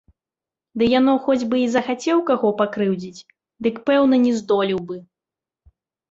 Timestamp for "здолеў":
4.39-4.79